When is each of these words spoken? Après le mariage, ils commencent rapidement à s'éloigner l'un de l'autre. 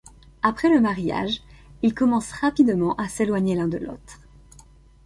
Après 0.41 0.67
le 0.73 0.81
mariage, 0.81 1.43
ils 1.83 1.93
commencent 1.93 2.31
rapidement 2.31 2.95
à 2.95 3.07
s'éloigner 3.07 3.53
l'un 3.53 3.67
de 3.67 3.77
l'autre. 3.77 4.19